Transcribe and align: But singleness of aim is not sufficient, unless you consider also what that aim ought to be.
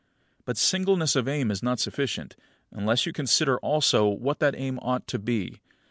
But 0.45 0.57
singleness 0.57 1.15
of 1.15 1.27
aim 1.27 1.51
is 1.51 1.61
not 1.61 1.79
sufficient, 1.79 2.35
unless 2.71 3.05
you 3.05 3.13
consider 3.13 3.59
also 3.59 4.07
what 4.07 4.39
that 4.39 4.55
aim 4.57 4.79
ought 4.81 5.05
to 5.09 5.19
be. 5.19 5.61